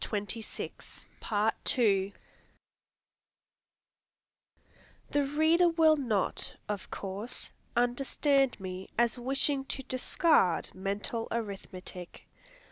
The 0.01 0.21
reader 5.13 5.69
will 5.69 5.95
not, 5.95 6.55
of 6.67 6.89
course, 6.89 7.51
understand 7.75 8.59
me 8.59 8.89
as 8.97 9.19
wishing 9.19 9.63
to 9.65 9.83
discard 9.83 10.73
Mental 10.73 11.27
arithmetic. 11.31 12.27